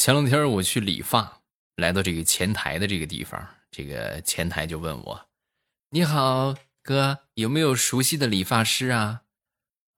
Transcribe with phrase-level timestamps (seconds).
[0.00, 1.42] 前两天我去理发，
[1.76, 5.28] 来到这个前台的这个地方，这个前台就问我
[5.92, 9.24] ：“你好，哥，有没有熟悉的理发师啊？”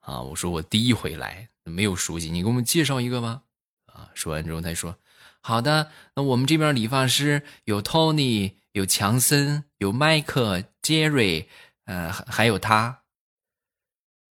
[0.02, 3.42] 啊，我说我第一回来，没有熟悉，你给我们介绍一个吧。
[3.86, 4.98] 啊，说完之后他说
[5.40, 11.46] ：“好的，那我们这边理发师有 Tony，有强森，有迈克、Jerry，
[11.84, 13.02] 呃，还有他。”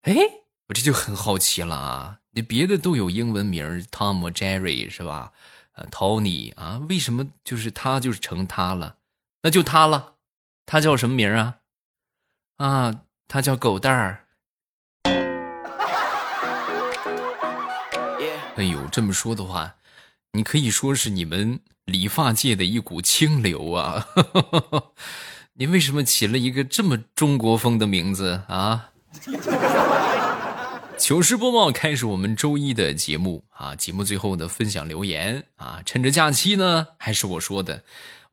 [0.04, 0.14] 哎，
[0.68, 5.32] 我这就很好奇了啊，你别的都有英文名，Tom、Jerry 是吧？
[5.74, 8.98] 啊，Tony 啊，为什么就是他就是成他了？
[9.44, 10.16] 那就他了，
[10.66, 11.58] 他叫什么名啊？
[12.58, 14.26] 啊，他叫狗蛋儿。
[18.58, 19.76] 哎呦，这么说的话，
[20.34, 24.08] 你可以说是你们理发界的一股清流啊！
[25.54, 28.92] 你为什么起了一个这么中国风的名字啊？
[31.02, 33.44] 糗事播报开始，我们周一的节目。
[33.50, 35.44] 啊，节目最后的分享留言。
[35.56, 37.84] 啊，趁着假期呢，还是我说的，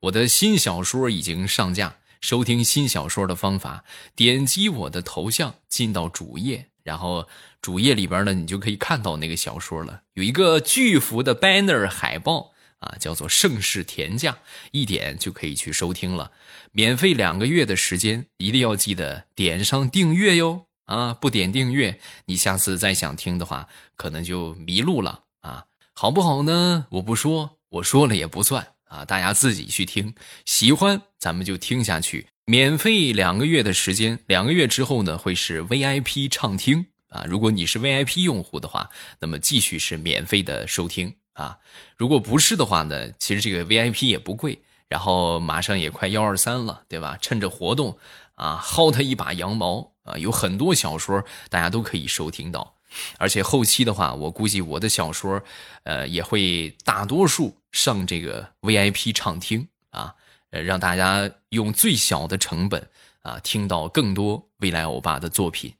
[0.00, 3.84] 我的新小说已经上架，收听新小说的方法，
[4.14, 7.26] 点击我的头像进到主页，然后
[7.62, 14.36] 主页里边呢，你就可以看到那个小说了，有一个巨幅的 banner 海报啊，叫做盛世田价，
[14.72, 16.32] 一点就可以去收听了，
[16.72, 20.67] 免费两个月的时间，一定要记得点上订阅哟。
[20.88, 26.86] 啊，不点订阅，你下次再想听的话，可能就迷路了啊，好不好呢？
[26.88, 30.14] 我不说，我说了也不算啊，大家自己去听，
[30.46, 38.88] 喜欢咱们就听下去，免费两个月的时间，两个月之后呢会是 VIP 畅听啊，如果你是 VIP 用户的话，
[39.20, 41.58] 那么继续是免费的收听啊，
[41.98, 44.58] 如果不是的话呢，其实这个 VIP 也不贵，
[44.88, 47.18] 然后马上也快幺二三了，对吧？
[47.20, 47.98] 趁着活动
[48.36, 49.92] 啊，薅他一把羊毛。
[50.08, 52.74] 啊，有很多小说大家都可以收听到，
[53.18, 55.42] 而且后期的话，我估计我的小说，
[55.84, 60.14] 呃，也会大多数上这个 VIP 畅听啊，
[60.50, 62.88] 呃，让大家用最小的成本
[63.22, 65.74] 啊，听到更多未来欧巴的作品。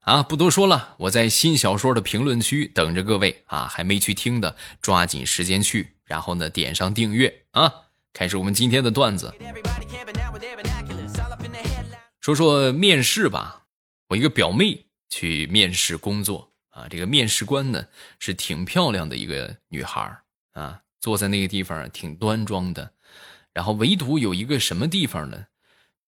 [0.00, 7.72] 啊，不多说了，我在新小说的评论区等着各位啊，还没去听的，抓紧时间去，然后呢，点上订阅啊，
[8.12, 9.32] 开始我们今天的段子。
[12.24, 13.66] 说说面试吧，
[14.08, 17.86] 我一个表妹去面试工作啊，这个面试官呢
[18.18, 22.94] 是挺漂亮的一个女孩啊，坐在那个地方挺端庄的，
[23.52, 25.44] 然后唯独有一个什么地方呢，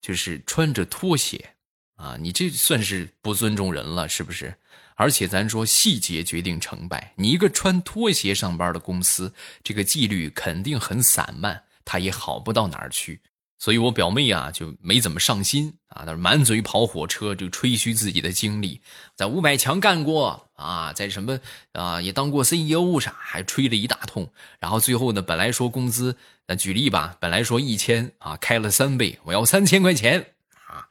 [0.00, 1.50] 就是穿着拖鞋
[1.96, 4.56] 啊，你这算是不尊重人了是不是？
[4.94, 13.20] 而且咱说细节决定成败，你一个穿拖鞋上班的公司，这个纪律肯定很散漫，他也好不到哪儿去。
[13.58, 18.82] 所以我表妹啊就没怎么上心啊，那满嘴跑火车，就吹嘘自己的经历，
[19.14, 21.38] 在五百强干过啊，在什么
[21.72, 24.30] 啊也当过 CEO 啥，还吹了一大通。
[24.60, 30.34] 然后最后呢，本来说工资，那举例吧，本来说一千啊，开了三倍，我要三千块钱
[30.66, 30.88] 啊。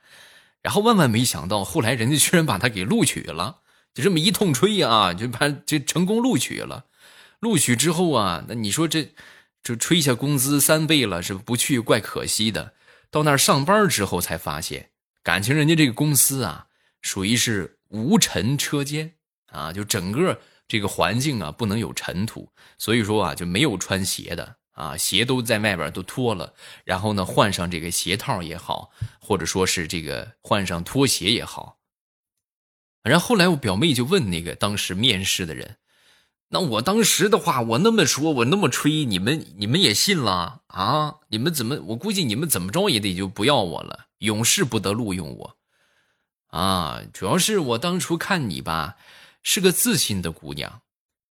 [0.63, 3.57] 然后万万没想到，后来人家居然把他给录取了，
[3.93, 6.85] 就这么一通吹啊，就把就成功录取了。
[7.39, 9.11] 录取之后啊，那你说这。
[9.65, 12.75] 就吹下工资三倍了，是不去怪可惜的。
[13.09, 14.91] 到那儿上班之后才发现，
[15.23, 16.67] 感情人家这个公司啊，
[17.01, 19.15] 属于是无尘车间
[19.47, 26.53] 啊，就整个这个环境啊不能有尘土，所以说啊就没有穿鞋的啊，鞋都在外边都脱了，
[26.83, 31.79] 然后呢换上这个鞋套也好，或者说是这个换上拖鞋也好。
[33.01, 35.77] 然后后来我表妹就问那个当时面试的人。
[36.55, 41.15] 那我当时的话，我那么说，我那么吹，你们你们也信了啊？
[41.27, 41.77] 你们怎么？
[41.87, 45.57] 我估计你们怎么着也得就不要我了，永世不得录用我，
[46.47, 47.01] 啊！
[47.11, 48.95] 主要是我当初看你吧，
[49.43, 50.79] 是个自信的姑娘，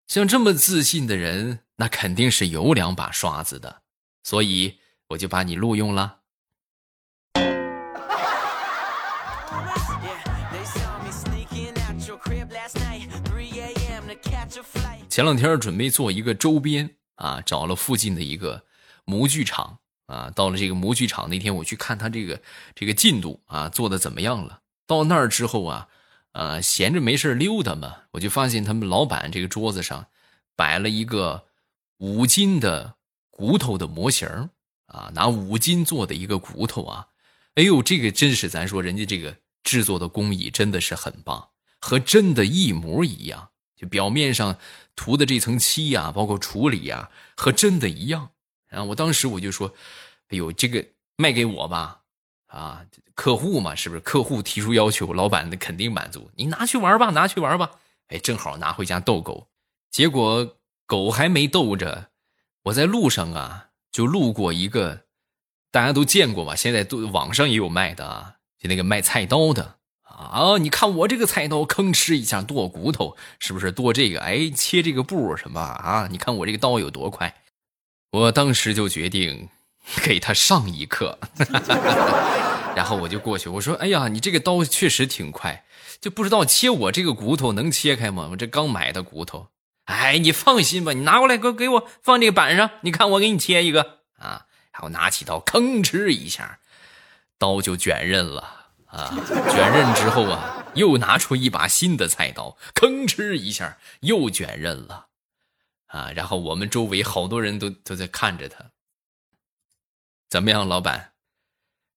[0.07, 3.81] 像这么自信的人，那肯定是有两把刷子的，
[4.23, 4.75] 所以
[5.09, 6.19] 我就把你录用了。
[15.15, 18.65] 前两天准备做一个周边啊，找了附近的一个
[19.05, 20.29] 模具厂啊。
[20.35, 22.43] 到了这个模具厂那天，我去看他这个
[22.75, 24.63] 这个进度啊，做的怎么样了？
[24.89, 25.89] 到那儿之后啊，
[26.33, 30.09] 呃，闲着没事溜达嘛，我就发现他们老板这个桌子上
[30.57, 31.45] 摆了一个
[31.99, 32.97] 五金的
[33.31, 34.51] 骨头的模型
[34.87, 37.07] 啊，拿五金做的一个骨头啊。
[37.55, 41.51] 哎呦，这个真是咱说人家这个制作的工艺真的是很棒，
[41.81, 43.51] 和真的一模一样。
[43.85, 44.59] 表面上
[44.97, 48.31] 涂的这层漆呀，包括处理呀，和真的一样。
[48.69, 49.73] 然后我当时我就说
[50.31, 50.85] ：“哎呦，这个
[51.17, 52.01] 卖给我吧，
[52.47, 52.85] 啊，
[53.15, 54.01] 客户嘛，是不是？
[54.01, 56.31] 客户提出要求，老板那肯定满足。
[56.35, 57.71] 你拿去玩吧，拿去玩吧。
[58.09, 59.49] 哎，正好拿回家逗狗。
[59.91, 62.11] 结果狗还没逗着，
[62.65, 65.05] 我在路上啊，就路过一个，
[65.71, 66.57] 大家都见过吧？
[66.57, 69.79] 现在都网上也有卖的啊，就那个卖菜刀的
[70.25, 70.59] 啊。
[70.59, 74.21] 你看我这个菜刀，吭哧一下剁骨头，是不是剁这个？
[74.21, 76.09] 哎，切这个布什么啊？
[76.11, 77.35] 你看我这个刀有多快？
[78.13, 79.49] 我当时就决定
[80.03, 81.19] 给他上一课，
[82.77, 85.65] 然后我就过去，我说：“哎呀，你这个刀确实挺快，
[86.01, 88.29] 就不知道切我这个骨头能切开吗？
[88.31, 89.49] 我这刚买的骨头。”
[89.87, 94.47] 哎，你放心吧，你拿过来给给我放这个板上，你看我给你切一个啊。
[94.73, 96.59] 然后拿起刀，吭哧一下，
[97.39, 98.64] 刀就卷刃了
[98.95, 99.11] 啊。
[99.51, 105.09] 卷刃之后啊，又拿出一把新的菜刀，吭哧一下又卷刃了。
[105.87, 106.11] 啊！
[106.11, 108.73] 然后我们周围好多人都都在看着他。
[110.29, 111.13] 怎么样，老板？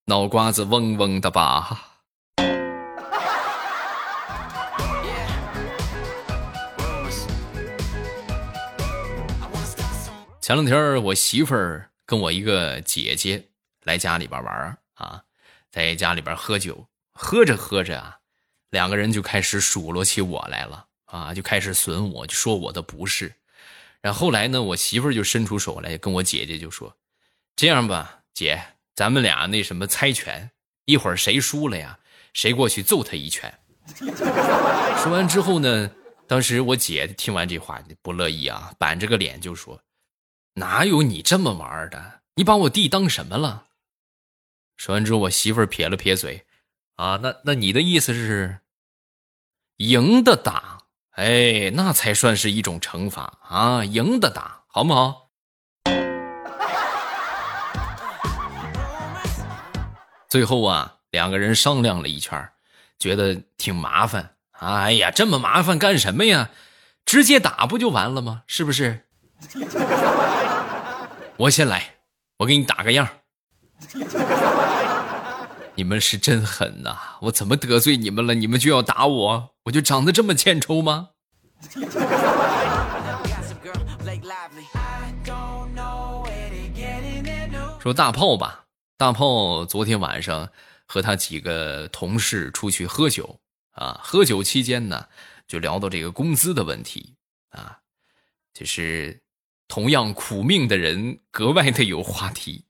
[0.05, 1.95] 脑瓜子嗡嗡的吧？
[10.39, 13.49] 前两天我媳妇儿跟我一个姐姐
[13.83, 15.23] 来家里边玩啊，
[15.77, 18.17] 在家里边喝酒，喝着喝着啊，
[18.71, 23.31] 两个人就开始数落起我来了啊，就开始损我，就说我的不是。
[24.01, 26.97] 然后来呢，我媳妇就伸出手来跟我姐姐就说
[27.55, 28.59] ：“这样吧，姐，
[28.95, 30.49] 咱们俩那什么猜拳，
[30.85, 31.99] 一会儿谁输了呀，
[32.33, 33.53] 谁过去揍他一拳。”
[34.97, 35.91] 说完之后呢，
[36.27, 39.79] 当时我姐听完这话不乐意啊，板着个脸就说
[40.57, 42.21] ：“哪有你这么玩的？
[42.33, 43.65] 你把我弟当什么了？”
[44.77, 46.45] 说完之后，我媳妇儿撇了撇嘴
[46.95, 48.59] ：“啊，那那你的意思是，
[49.77, 50.77] 赢的打？”
[51.17, 53.83] 哎，那才算是一种惩罚啊！
[53.83, 55.31] 赢的打，好不好？
[60.29, 62.47] 最后啊，两个人商量了一圈，
[62.99, 64.35] 觉得挺麻烦。
[64.51, 66.51] 哎呀，这么麻烦干什么呀？
[67.03, 68.43] 直接打不就完了吗？
[68.45, 69.07] 是不是？
[71.37, 71.95] 我先来，
[72.37, 73.09] 我给你打个样。
[75.75, 76.97] 你们是真狠呐！
[77.21, 78.33] 我怎么得罪你们了？
[78.33, 79.55] 你们就要打我？
[79.65, 81.09] 我就长得这么欠抽吗？
[87.79, 88.65] 说大炮吧，
[88.97, 90.49] 大炮昨天晚上
[90.85, 93.39] 和他几个同事出去喝酒
[93.71, 95.07] 啊，喝酒期间呢，
[95.47, 97.15] 就聊到这个工资的问题
[97.51, 97.79] 啊，
[98.53, 99.21] 就是
[99.67, 102.65] 同样苦命的人格外的有话题。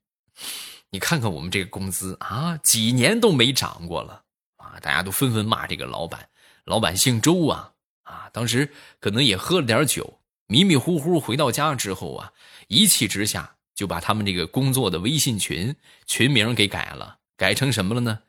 [0.90, 4.22] 你看看我们这个工资啊，几年都没涨过了
[4.56, 4.80] 啊！
[4.80, 6.28] 大家都纷纷骂这个老板，
[6.64, 7.72] 老板姓周啊
[8.04, 8.30] 啊！
[8.32, 12.32] 当时可能也喝了点酒，迷迷糊糊回到家之后啊，
[12.68, 15.76] 一气之下就把他们这个工作的微信群
[16.06, 18.20] 群名给改了，改成什么了呢？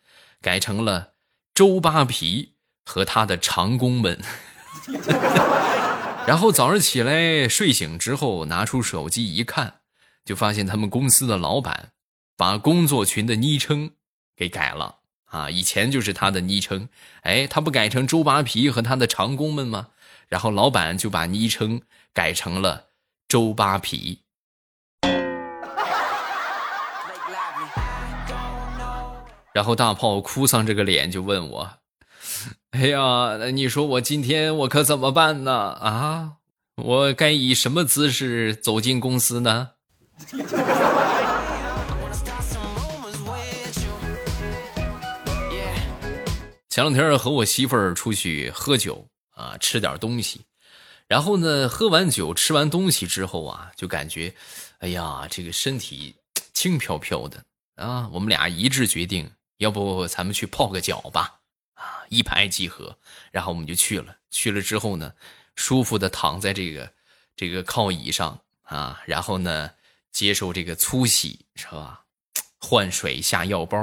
[0.41, 1.13] 改成了
[1.53, 2.55] 周扒皮
[2.85, 4.21] 和他的长工们。
[6.27, 9.79] 然后早上起来睡醒之后，拿出手机一看，
[10.25, 11.93] 就发现他们公司的老板。
[12.39, 13.91] 把工作群的昵称
[14.33, 15.49] 给改了啊！
[15.49, 16.87] 以前就是他的昵称，
[17.23, 19.87] 哎，他不改成周扒皮和他的长工们吗？
[20.29, 21.81] 然后老板就把昵称
[22.13, 22.85] 改成了
[23.27, 24.21] 周扒皮。
[29.51, 31.69] 然后大炮哭丧着个脸就问我
[32.71, 35.51] ：“哎呀，那你说我今天我可怎么办呢？
[35.53, 36.35] 啊，
[36.77, 39.71] 我该以什么姿势走进公司呢？”
[46.79, 50.45] 前两天和我媳妇儿出去喝酒啊，吃点东西，
[51.07, 54.33] 然后呢，喝完酒吃完东西之后啊，就感觉，
[54.77, 56.15] 哎呀，这个身体
[56.53, 57.43] 轻飘飘的
[57.75, 58.07] 啊。
[58.13, 61.41] 我们俩一致决定，要不咱们去泡个脚吧？
[61.73, 62.97] 啊，一拍即合，
[63.29, 64.15] 然后我们就去了。
[64.31, 65.11] 去了之后呢，
[65.55, 66.89] 舒服的躺在这个
[67.35, 69.69] 这个靠椅上啊，然后呢，
[70.13, 72.05] 接受这个粗洗是吧？
[72.57, 73.77] 换水下药包。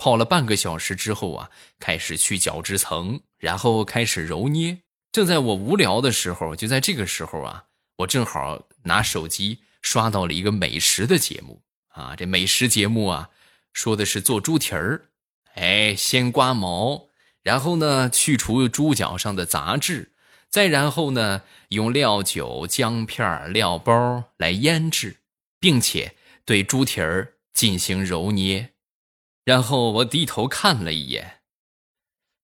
[0.00, 4.78] 泡了半个小时之后啊，开始去角质层，然后开始揉捏。
[5.12, 7.64] 正在我无聊的时候，就在这个时候啊，
[7.98, 12.16] 我正好拿手机刷到了一个美食的节目啊。
[12.16, 13.28] 这美食节目啊，
[13.74, 15.10] 说的是做猪蹄儿，
[15.52, 17.08] 哎，先刮毛，
[17.42, 20.12] 然后呢去除猪脚上的杂质，
[20.48, 25.18] 再然后呢用料酒、姜片、料包来腌制，
[25.58, 26.14] 并且
[26.46, 28.70] 对猪蹄儿进行揉捏。
[29.44, 31.40] 然后我低头看了一眼，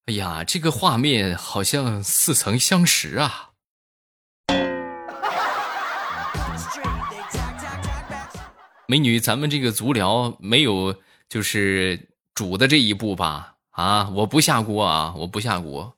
[0.06, 3.50] 哎呀，这个画面好像似曾相识啊！
[8.88, 10.94] 美女，咱们这个足疗没有
[11.28, 13.56] 就是煮的这一步吧？
[13.70, 15.94] 啊，我不下锅啊，我不下锅。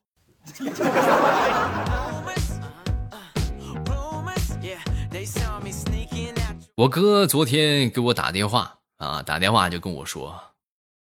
[6.74, 10.47] 我哥昨天给我打电话啊，打电话就跟我说，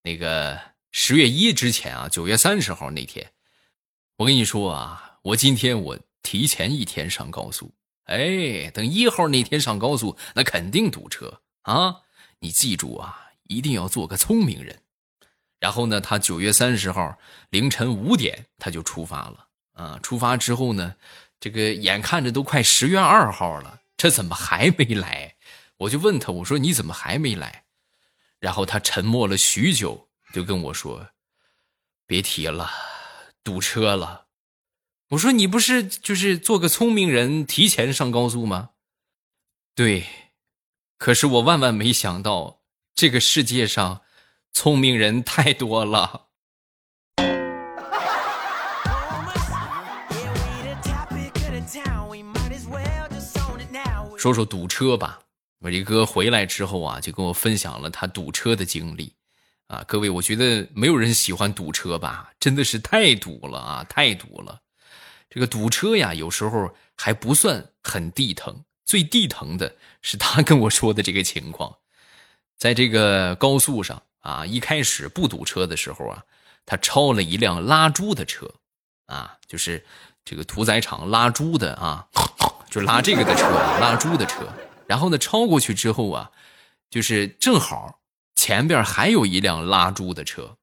[0.08, 0.58] 那个
[0.94, 3.30] 十月一之前啊，九月三十号那天，
[4.16, 7.74] 我跟你说啊，我今天我提前一天上高速，
[8.06, 12.04] 哎，等一号那天上高速，那肯定堵车啊！
[12.40, 14.80] 你记住啊，一定要做个聪明人。
[15.60, 17.18] 然后呢，他九月三十号
[17.50, 20.96] 凌晨五点他就出发了啊，出发之后呢，
[21.38, 25.36] 这个眼看着都快十月二号了，这怎么还没来？
[25.80, 27.66] 我就问他，我说你怎么还没来？
[28.40, 31.10] 然后他沉默了许久，就跟我说
[32.06, 32.70] ：“别提了，
[33.44, 34.28] 堵车了。”
[35.12, 38.72] 我说：“你不是就是做个聪明人，提前上高速吗？”
[39.74, 40.06] 对，
[40.98, 42.62] 可是我万万没想到，
[42.94, 44.02] 这个世界上
[44.52, 46.28] 聪明人太多了。
[54.18, 55.27] 说说堵车吧。
[55.60, 59.14] 我这哥回来之后啊，就跟我分享了他堵车的经历，
[59.68, 64.62] 啊，各位，我觉得没有人喜欢堵车吧，真的是太堵了啊，太堵了。
[65.30, 71.76] 这个堵车呀，有时候还不算很地疼，最地疼的是他跟我说的这个情况，
[72.56, 76.24] 在这个高速上啊，一开始不堵车的时候啊，
[76.68, 78.54] 他超了一辆拉猪的车，
[79.08, 79.84] 啊，就是
[80.24, 82.08] 这个屠宰场拉猪的啊，
[82.70, 83.44] 就拉这个的车，
[83.82, 84.48] 拉猪的车。
[84.88, 86.32] 然后呢，超过去之后啊，
[86.90, 88.00] 就是正好
[88.36, 90.58] 前边还有一辆拉猪的车，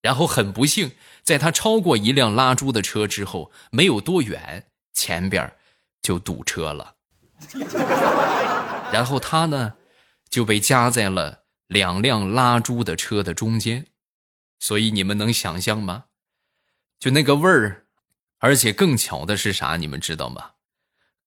[0.00, 0.92] 然后很不幸，
[1.22, 5.52] 在他超过一辆拉猪的车之后，没有多远，前边
[6.00, 6.94] 就堵车了，
[8.92, 9.74] 然后他呢
[10.30, 13.86] 就被夹在了两辆拉猪的车的中间，
[14.60, 16.04] 所以你们能想象吗？
[16.98, 17.86] 就那个味儿，
[18.38, 19.76] 而且更巧的是啥？
[19.76, 20.52] 你们知道吗？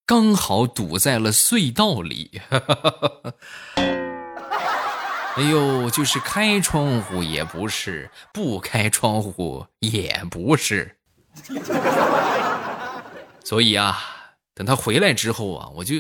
[0.10, 2.42] 刚好堵在了隧道里，
[3.78, 10.98] 哎呦，就是开窗户也不是，不开窗户也不是，
[13.46, 14.00] 所以啊，
[14.56, 15.98] 等他回来之后啊，我就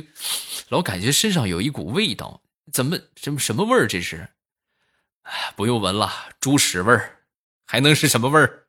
[0.70, 2.42] 老感觉身上有一股味道，
[2.74, 3.86] 怎么什么什么味儿？
[3.86, 4.28] 这是，
[5.22, 7.20] 哎，不用闻了，猪屎味儿，
[7.64, 8.66] 还能是什么味儿？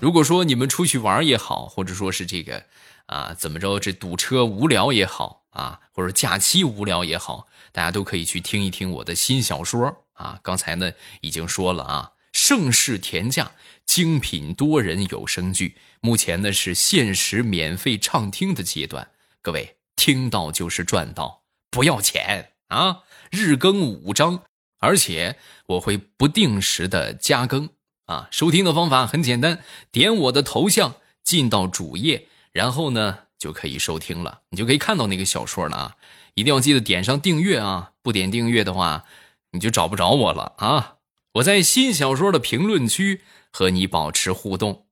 [0.00, 2.64] 如果说你们出去玩也好，或者说是这个
[3.06, 10.40] 啊怎么着，这堵车无聊也好啊，或者假期无聊也好，大家都可以去听一听我的新小说啊。
[10.42, 13.52] 刚才呢已经说了啊，盛世田价
[13.84, 19.10] 精品多人有声剧，目前呢是限时免费畅听的阶段，
[19.42, 24.44] 各位听到就是赚到，不要钱啊，日更五章，
[24.78, 27.68] 而且我会不定时的加更。
[28.10, 29.60] 啊，收听的方法很简单，
[29.92, 35.96] 点我的头像进到主页，然后呢就可以收听了，你就可以看到那个小说了啊！
[36.34, 39.04] 一定要记得点上订阅啊，不点订阅的话，
[39.52, 40.96] 你就找不着我了啊！
[41.34, 44.86] 我在新小说的评论区和你保持互动，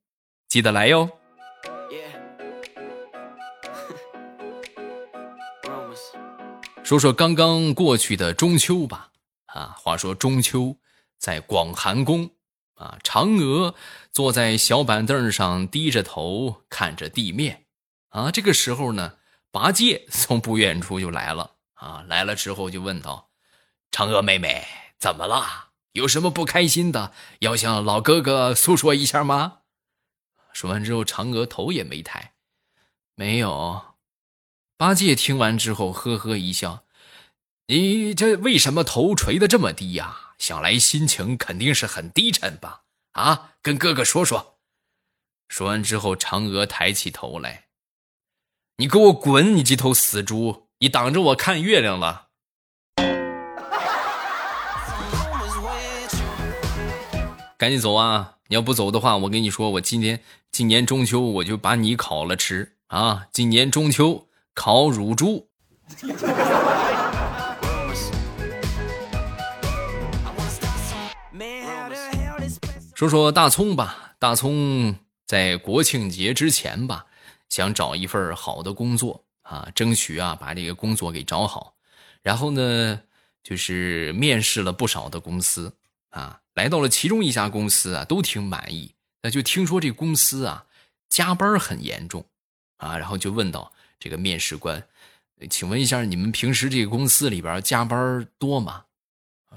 [0.47, 1.11] 记得来哟。
[6.85, 9.11] 说说刚刚过去的中秋吧，
[9.47, 10.77] 啊，话说中秋
[11.19, 12.31] 在广寒宫。
[12.79, 13.75] 啊，嫦娥
[14.13, 17.67] 坐在小板凳上，低着头看着地面。
[18.11, 19.19] 啊，这个时候呢，
[19.51, 21.57] 八戒从不远处就来了。
[21.75, 23.31] 啊，来了之后就问道
[23.93, 24.67] ：“嫦娥妹妹，
[24.99, 25.71] 怎么了？
[25.93, 29.59] 有什么不开心的，要向老哥哥诉说一下吗？”
[30.53, 32.35] 说完之后，嫦娥头也没抬，
[33.15, 33.95] 没有。
[34.77, 36.85] 八戒听完之后，呵呵一笑
[37.71, 42.81] ：“你这为什么头垂的这么低呀？”想来心情肯定是很低沉吧？
[43.13, 44.55] 啊，跟哥哥说说。
[45.49, 47.65] 说完之后，嫦娥抬起头来
[48.79, 49.55] ：“你给我滚！
[49.55, 52.29] 你这头死猪，你挡着我看月亮了。”
[57.59, 58.37] 赶紧走啊！
[58.47, 63.27] 你要不走的话，我跟你说，我今天今年中秋我就把你烤了吃啊！
[63.31, 65.51] 今年中秋烤乳猪。
[72.99, 77.07] 说说大葱吧，大葱在国庆节之前吧，
[77.49, 81.77] 想找一份好的工作啊，争取啊把这个工作给找好。
[82.23, 83.01] 然后呢，
[83.45, 85.73] 就是面试了不少的公司
[86.09, 88.93] 啊，来到了其中一家公司啊，都挺满意。
[89.23, 90.67] 那就听说这公司啊
[91.09, 92.27] 加班很严重
[92.79, 94.85] 啊，然后就问到这个面试官，
[95.49, 98.87] 请问一下，你们平时这个公司里边加班多吗？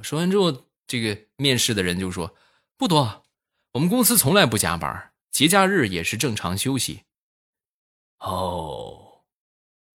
[0.04, 0.56] 说完之后，
[0.86, 2.36] 这个面试的人就说
[2.78, 3.24] 不多。
[3.74, 7.04] 我们公司从来不加班，节假日也是正常休息。
[8.20, 9.22] 哦，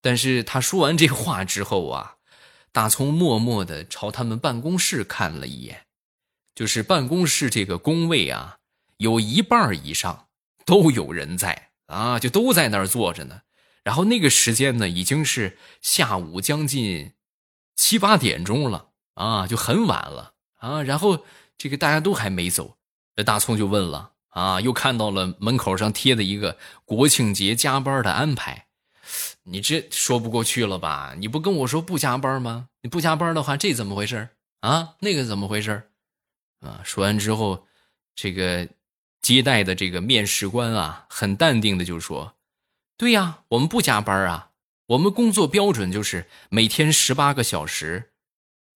[0.00, 2.16] 但是他说完这话之后啊，
[2.72, 5.86] 大葱默默的朝他们办公室看了一眼，
[6.54, 8.58] 就是办公室这个工位啊，
[8.96, 10.28] 有一半以上
[10.64, 13.42] 都有人在啊，就都在那儿坐着呢。
[13.84, 17.12] 然后那个时间呢，已经是下午将近
[17.76, 20.82] 七八点钟了啊，就很晚了啊。
[20.82, 21.24] 然后
[21.58, 22.78] 这个大家都还没走，
[23.16, 28.66] 这大葱就问了啊，又看到了门口上贴的一个国庆节加班的安排，
[29.44, 31.14] 你这说不过去了吧？
[31.16, 32.68] 你不跟我说不加班吗？
[32.82, 34.28] 你不加班的话，这怎么回事
[34.60, 34.96] 啊？
[35.00, 35.88] 那个怎么回事
[36.60, 36.82] 啊？
[36.84, 37.66] 说完之后，
[38.14, 38.68] 这个
[39.22, 42.34] 接待的这个面试官啊，很淡定的就说。
[42.98, 44.50] 对呀，我们不加班啊，
[44.88, 48.12] 我们工作标准就是每天十八个小时，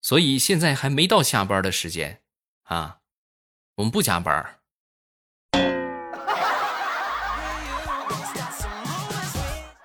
[0.00, 2.20] 所以现在还没到下班的时间，
[2.62, 2.99] 啊，
[3.80, 4.46] 我们不加班。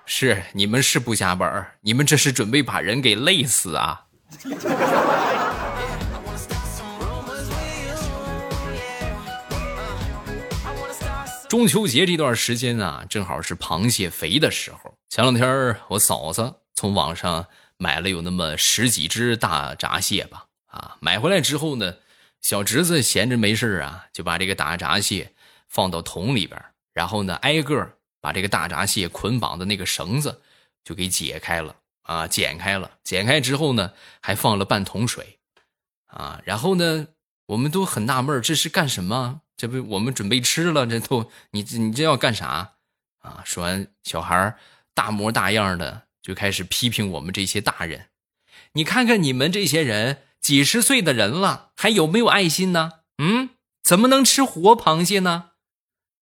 [0.04, 4.04] 是你们是不加班，你们这是准备把人给累死啊！
[11.48, 14.94] 中秋节这段时间啊，正好是螃蟹肥的时候。
[15.08, 17.46] 前两天我嫂子从网上
[17.78, 21.94] 买了有那么十几只大闸蟹吧，啊，买回来之后呢，
[22.40, 25.32] 小侄子闲着没事啊，就把这个大闸蟹
[25.68, 26.62] 放到桶里边，
[26.92, 30.42] 然后呢，挨个把这个大闸蟹捆绑的那个绳子
[30.84, 35.38] 就给解开了啊，剪开了，剪开之后呢，还放了半桶水，
[36.06, 37.08] 啊，然后呢，
[37.46, 39.40] 我们都很纳闷这是干什么？
[39.56, 42.74] 这不，我们准备吃了，这都你你这要干啥
[43.18, 43.42] 啊？
[43.44, 44.56] 说完，小孩
[44.94, 48.06] 大模大样的就开始批评我们这些大人。
[48.72, 53.00] 你看看你们这些人，几十岁的人了，还有没有爱心呢？
[53.18, 53.50] 嗯，
[53.82, 55.50] 怎么能吃活螃蟹呢？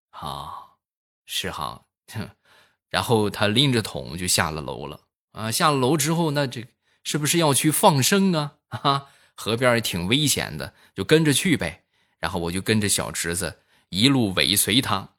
[0.08, 0.78] 好，
[1.26, 1.88] 是好。
[2.88, 5.00] 然后他拎着桶就下了楼了
[5.32, 5.50] 啊！
[5.50, 6.66] 下了楼之后，那这
[7.02, 8.54] 是不是要去放生啊？
[8.68, 11.84] 啊，河边也挺危险的，就跟着去呗。
[12.18, 13.60] 然后我就跟着小侄子
[13.90, 15.10] 一路尾随他，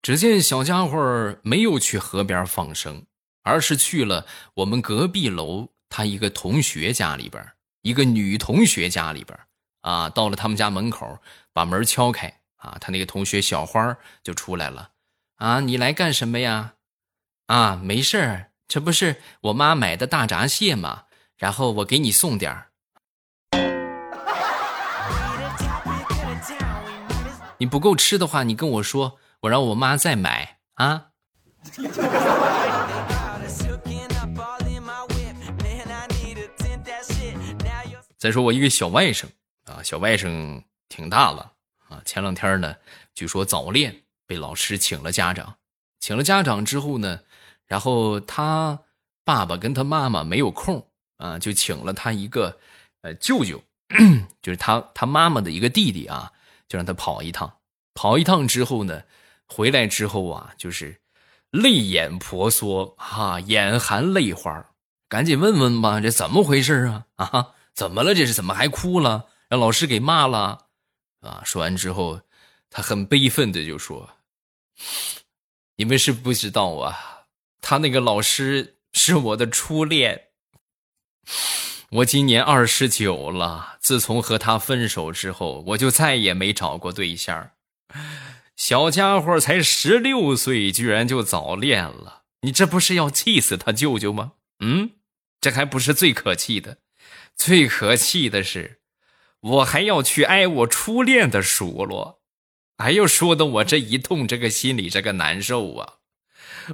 [0.00, 3.04] 只见小家伙没有去河边放生，
[3.42, 7.52] 而是去了我们隔壁楼他一个同学家里边，
[7.82, 9.38] 一个女同学家里边
[9.82, 10.08] 啊。
[10.08, 11.18] 到了他们家门口，
[11.52, 14.90] 把门敲开啊，他那个同学小花就出来了
[15.36, 16.74] 啊，你来干什么呀？
[17.46, 21.04] 啊，没事儿，这不是我妈买的大闸蟹吗？
[21.36, 22.68] 然后我给你送点儿。
[27.58, 31.08] 你不够吃的话，你跟我说，我让我妈再买啊。
[38.22, 39.24] 再说我一个小外甥
[39.64, 41.54] 啊，小外甥挺大了
[41.88, 42.00] 啊。
[42.04, 42.76] 前两天呢，
[43.16, 45.56] 据说早恋被老师请了家长，
[45.98, 47.18] 请了家长之后呢，
[47.66, 48.78] 然后他
[49.24, 52.60] 爸爸跟他妈妈没有空啊，就请了他一个
[53.00, 53.60] 呃舅舅，
[54.40, 56.30] 就是他他妈妈的一个弟弟啊。
[56.68, 57.58] 就让他跑一趟，
[57.92, 59.02] 跑一趟之后呢，
[59.46, 61.00] 回来之后啊，就是
[61.50, 64.70] 泪眼婆娑啊，眼含泪花，
[65.08, 67.06] 赶紧问问吧，这怎么回事啊？
[67.16, 68.14] 啊，怎么了？
[68.14, 69.26] 这是怎么还哭了？
[69.48, 70.66] 让老师给骂了？
[71.20, 71.42] 啊！
[71.44, 72.20] 说完之后，
[72.70, 74.10] 他很悲愤的就说
[75.76, 77.26] ：“你们是不知道啊，
[77.60, 80.28] 他那个老师是我的初恋。”
[81.90, 87.50] 我今年二十九了，自从和他分手之后，我就再也没找过对象。
[88.56, 94.32] 小家伙才十六岁，居然就早恋了，你这不是要气死他舅舅吗？
[94.60, 94.92] 嗯，
[95.40, 96.78] 这还不是最可气的，
[97.44, 98.78] 最可气的是，
[99.40, 102.20] 我还要去挨我初恋的数落，
[102.76, 105.94] 哎呦，说的我这一痛，这个心里这个难受啊！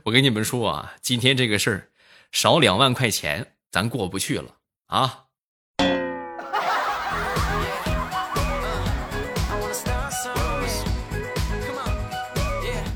[0.04, 1.88] 我跟你们说啊，今天这个事儿，
[2.32, 4.56] 少两万块钱，咱过不去了。
[4.88, 5.24] 啊！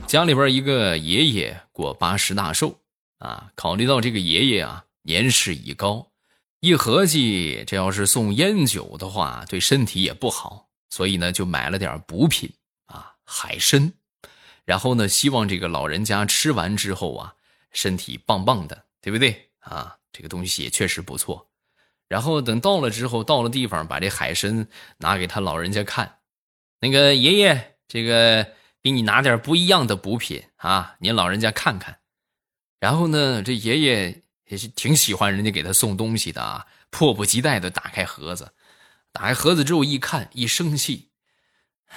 [0.07, 2.81] 家里边一个爷爷过八十大寿
[3.17, 6.12] 啊，考虑到这个爷爷啊年事已高，
[6.63, 12.49] 一合计这要是送烟酒的话，对身体也不好，所以呢就买了点补品
[12.87, 13.93] 啊海参，
[14.65, 17.35] 然后呢希望这个老人家吃完之后啊
[17.73, 19.97] 身体棒棒的，对不对啊？
[20.13, 21.51] 这个东西也确实不错。
[22.07, 26.21] 然后等到了之后，到了地方，把这海参拿给他老人家看。
[26.79, 31.99] 那个爷爷，这个给你拿点不一样的补品啊，您老人家看看。
[32.79, 38.53] 然后呢，这爷爷也是挺喜欢人家给他送东西的啊，迫不及待的打开盒子。
[39.11, 41.09] 打开盒子之后一看，一生气，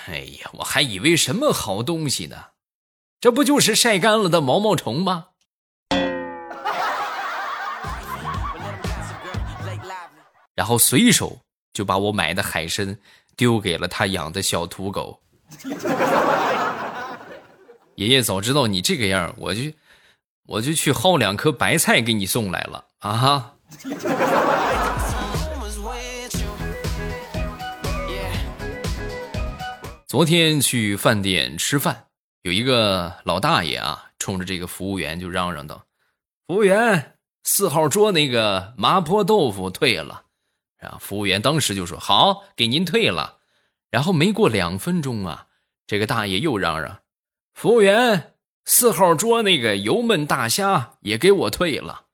[0.05, 2.37] 哎呀，我还以为什么好东西呢
[3.19, 5.31] 这不就是晒干了的毛毛虫吗？
[10.55, 11.41] 然后随手
[11.73, 12.97] 就把我买的海参
[13.35, 15.21] 丢给了他养的小土狗。
[17.95, 19.63] 爷爷早知道你这个样，我就
[20.47, 23.55] 我就去薅两颗白菜给你送来了啊！
[30.08, 32.05] 昨天去饭店吃饭，
[32.43, 35.84] 有一个老大爷啊，冲着这个服务员就嚷嚷道
[36.47, 40.25] ：“服务员，四号桌那个麻婆豆腐退了。”
[40.79, 43.39] 啊，服务员当时就说：“好，给您退了。”
[43.89, 45.47] 然后没过两分钟啊，
[45.88, 46.99] 这个大爷又嚷嚷
[47.53, 48.35] ：“服务员，
[48.65, 52.06] 四号桌那个油焖大虾也给我退了。”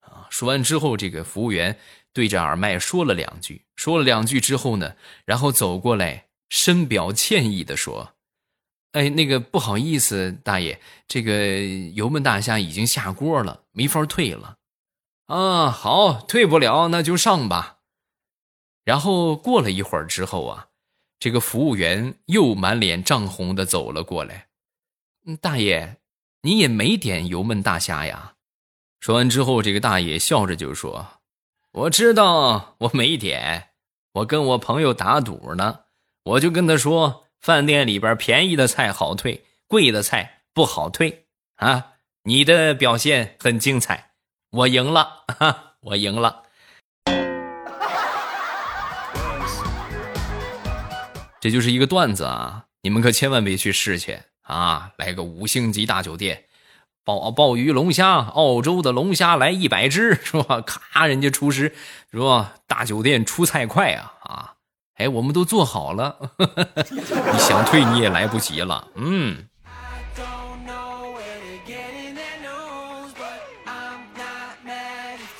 [0.00, 1.78] 啊，说完之后，这个服务员
[2.12, 8.14] 对着耳麦说了两句，说了两句之后呢，然后走过来，深表歉意的说
[8.92, 11.58] ：“哎，那个不好意思，大爷，这个
[11.94, 14.58] 油焖大虾已经下锅了，没法退了。”
[15.26, 17.78] 啊，好，退不了，那就上吧。
[18.84, 20.68] 然后过了一会儿之后啊。
[21.18, 24.48] 这个服务员又满脸涨红的走了过来，
[25.34, 25.96] 大爷，
[26.42, 28.34] 你也没点油焖大虾呀？
[29.00, 31.20] 说完之后，这个大爷笑着就说
[31.74, 33.70] ：“我知道我没点，
[34.12, 35.80] 我跟我朋友打赌呢，
[36.22, 41.94] 我就跟他说，饭店里边便宜的菜好退，贵的菜不好退啊。
[42.22, 44.12] 你的表现很精彩，
[44.50, 46.44] 我赢了，哈，我赢了。
[51.42, 52.66] ”这就是一个段子啊！
[52.82, 54.92] 你们可千万别去试去啊！
[54.96, 56.44] 来个五星级大酒店，
[57.04, 60.60] 鲍鲍鱼龙虾，澳洲的龙虾来一百只，是吧？
[60.60, 61.74] 咔，人家厨师
[62.10, 62.54] 是吧？
[62.66, 64.52] 大酒店出菜快啊啊！
[64.94, 66.16] 哎，我们都做好了，
[66.90, 68.88] 你想退你也来不及了。
[68.94, 69.46] 嗯，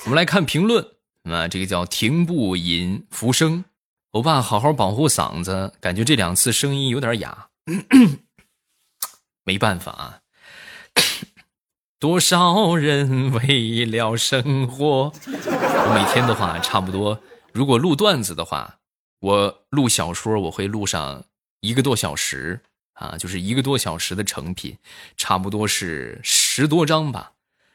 [0.05, 0.85] 我们来看评论
[1.25, 3.65] 啊，这个叫停步饮浮生。
[4.11, 7.49] 欧巴，好好保护嗓子，感觉这两次声音有点哑，
[9.47, 10.21] 没办法啊。
[11.99, 18.81] 多少人为了生活，我每天的话差不多，如果录段子的话，
[19.21, 21.25] 我录小说我会录上
[21.61, 22.61] 一个多小时
[22.93, 24.77] 啊，就是一个多小时的成品，
[25.17, 27.33] 差不多是十多章吧。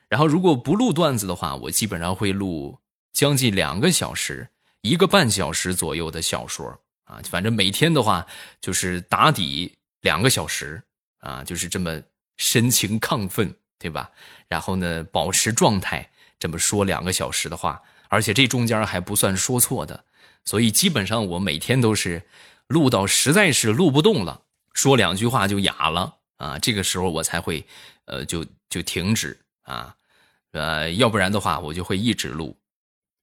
[0.08, 2.78] 然后如果不录段子的话，我基本上会录
[3.12, 4.50] 将近两个小时。
[4.82, 8.26] 一个半小时左右的小说啊，反正每天的话
[8.60, 10.82] 就是打底两个小时
[11.22, 12.00] 啊，就是这么
[12.38, 14.12] 深情亢奋，对吧？
[14.48, 20.04] 然后呢，保持状态，这么说两个小时的话，而且这中间还不算说错的，
[20.46, 22.22] 所以基本上我每天都是
[22.68, 24.42] 录到实在是录不动了，
[24.74, 27.66] 说两句话就哑了啊，这个时候我才会
[28.06, 29.96] 呃就就停止啊，
[30.52, 32.58] 呃，要不然的话我就会一直录。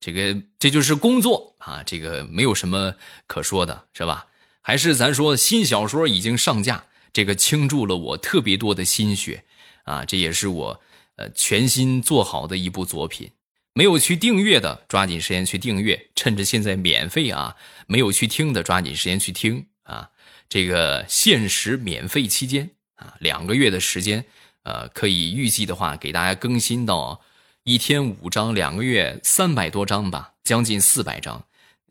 [0.01, 2.95] 这个这就是工作啊，这个没有什么
[3.27, 4.27] 可说的，是吧？
[4.63, 9.45] 还是咱说新小说已经上架，这个倾注了我特别多的心血
[9.85, 10.81] 啊，这也是我
[11.17, 13.31] 呃全新做好的一部作品。
[13.75, 17.55] 没有去订阅的，抓紧时间去订阅，趁着现在免费啊！
[17.87, 20.11] 没有去听的，抓紧时间去听啊！
[20.49, 24.25] 这个限时免费期间啊，两个月的时间，
[24.65, 27.21] 呃，可以预计的话给大家更新到。
[27.63, 31.45] 一天五章，两个月三百多章吧，将近四百章。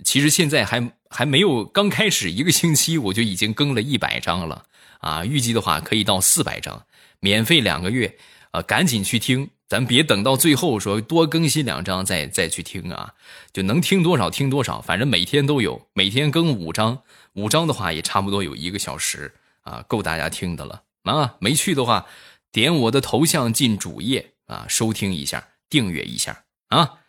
[0.04, 4.66] 其实现在还还没有刚开始一个星期，我就已经更了一百章了
[5.00, 5.26] 啊！
[5.26, 6.86] 预计的话可以到四百章，
[7.20, 8.18] 免费两个月
[8.52, 13.14] 啊，赶紧去听，咱别等到最后说多更新两章再再去听啊，
[13.52, 17.02] 就能听多少听多少，反正每天都有，每天更五章，
[17.34, 21.36] 五章的话也差不多有一个小时啊，够大家听的了啊！
[21.40, 22.06] 没去的话，
[22.52, 25.50] 点我的头像进主页啊，收听一下。
[25.70, 27.00] 订阅一下啊！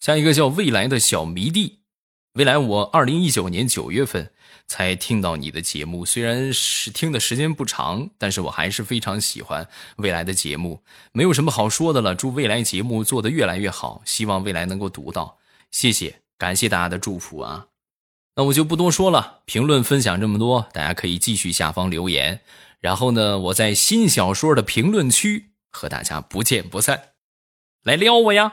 [0.00, 1.78] 下一个叫未来的小迷弟，
[2.34, 4.34] 未来我二零一九年九月份
[4.70, 12.14] 才听到你的节目，虽然是听的时间不长，但是我还是非常喜欢未来的节目，没有什么好说的了。
[12.14, 15.38] 祝未来节目做得越来越好，希望未来能够读到，
[15.72, 17.66] 谢谢，感谢大家的祝福啊！
[18.36, 22.40] 那我就不多说了，评论分享这么多，大家可以继续下方留言，
[22.78, 27.14] 然后呢，我在新小说的评论区和大家不见不散。
[27.82, 28.52] 来撩我呀！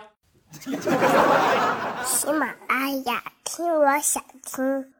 [2.03, 4.96] 喜马拉雅，听我想听。